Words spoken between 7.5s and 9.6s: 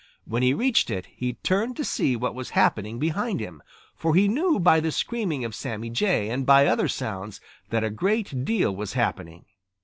that a great deal was happening.